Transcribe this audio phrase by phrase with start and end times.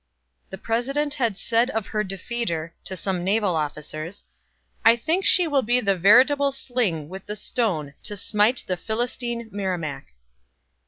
[0.49, 4.23] The President had said of her defeater, to some naval officers:
[4.83, 9.47] "I think she will be the veritable sling with the stone to smite the Philistine
[9.51, 10.07] Merrimac."